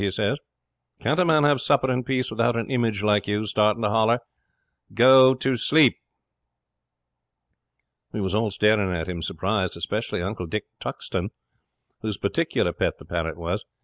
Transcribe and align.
he 0.01 0.09
says. 0.09 0.39
"Can't 0.99 1.19
a 1.19 1.25
man 1.25 1.43
have 1.43 1.61
supper 1.61 1.91
in 1.91 2.03
peace 2.03 2.31
without 2.31 2.55
an 2.55 2.71
image 2.71 3.03
like 3.03 3.27
you 3.27 3.45
starting 3.45 3.83
to 3.83 3.89
holler? 3.91 4.17
Go 4.95 5.35
to 5.35 5.55
sleep." 5.55 5.95
'We 8.11 8.21
was 8.21 8.33
all 8.33 8.49
staring 8.49 8.91
at 8.91 9.07
him 9.07 9.21
surprised, 9.21 9.77
especially 9.77 10.23
Uncle 10.23 10.47
Dick 10.47 10.65
Tuxton, 10.79 11.29
whose 12.01 12.17
particular 12.17 12.73
pet 12.73 12.97
the 12.97 13.05
parrot 13.05 13.37
was. 13.37 13.63